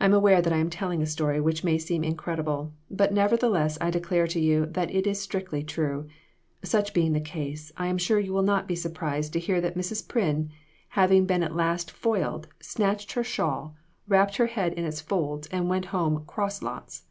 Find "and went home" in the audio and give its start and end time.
15.48-16.24